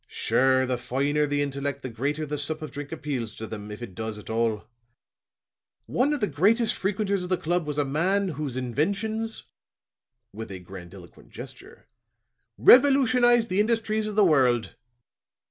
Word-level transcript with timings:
Sure, 0.07 0.65
the 0.65 0.79
finer 0.79 1.27
the 1.27 1.43
intellect, 1.43 1.83
the 1.83 1.87
greater 1.89 2.25
the 2.25 2.35
sup 2.39 2.63
of 2.63 2.71
drink 2.71 2.91
appeals 2.91 3.35
to 3.35 3.45
them, 3.45 3.69
if 3.69 3.83
it 3.83 3.93
does 3.93 4.17
at 4.17 4.31
all. 4.31 4.63
One 5.85 6.11
of 6.11 6.21
the 6.21 6.25
greatest 6.25 6.73
frequenters 6.73 7.21
of 7.21 7.29
the 7.29 7.37
club 7.37 7.67
was 7.67 7.77
a 7.77 7.85
man 7.85 8.29
whose 8.29 8.57
inventions," 8.57 9.43
with 10.33 10.49
a 10.51 10.57
grandiloquent 10.57 11.29
gesture, 11.29 11.85
"revolutionized 12.57 13.47
the 13.51 13.59
industries 13.59 14.07
of 14.07 14.15
the 14.15 14.25
world. 14.25 14.73